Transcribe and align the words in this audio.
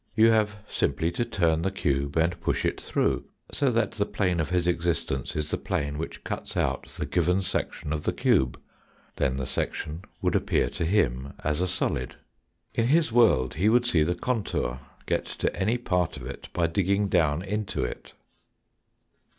You 0.15 0.31
have 0.31 0.55
simply 0.67 1.11
to 1.11 1.23
turn 1.23 1.61
the 1.61 1.69
cube 1.69 2.17
and 2.17 2.41
push 2.41 2.65
it 2.65 2.81
through, 2.81 3.25
so 3.51 3.69
that 3.69 3.91
the 3.91 4.05
plane 4.07 4.39
of 4.39 4.49
his 4.49 4.65
existence 4.65 5.35
is 5.35 5.51
the 5.51 5.59
plane 5.59 5.99
which 5.99 6.23
cuts 6.23 6.57
out 6.57 6.87
the 6.97 7.05
given 7.05 7.43
section 7.43 7.93
of 7.93 8.01
the 8.01 8.11
cube, 8.11 8.59
then 9.17 9.37
the 9.37 9.45
section 9.45 10.01
would 10.19 10.35
appear 10.35 10.71
to 10.71 10.85
him 10.85 11.33
as 11.43 11.61
a 11.61 11.67
solid. 11.67 12.15
In 12.73 12.87
his 12.87 13.11
world 13.11 13.53
he 13.53 13.69
would 13.69 13.85
see 13.85 14.01
the 14.01 14.15
contour, 14.15 14.79
get 15.05 15.25
to 15.37 15.55
any 15.55 15.77
part 15.77 16.17
of 16.17 16.25
it 16.25 16.49
by 16.51 16.65
digging 16.65 17.07
down 17.07 17.43
into 17.43 17.83
it. 17.85 18.13